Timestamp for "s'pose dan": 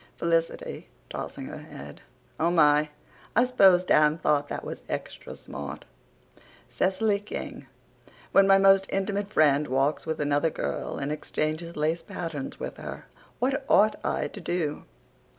3.45-4.17